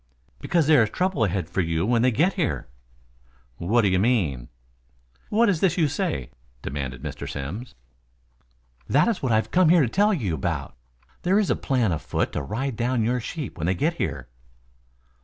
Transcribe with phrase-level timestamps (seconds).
[0.39, 2.67] "Because there is trouble ahead for you when they get here."
[3.57, 4.49] "What do you mean?"
[5.29, 6.31] "What is this you say?"
[6.63, 7.29] demanded Mr.
[7.31, 7.75] Simms.
[8.89, 10.75] "That is what I have come here to tell you about.
[11.21, 14.27] There is a plan on foot to ride down your sheep when they get here."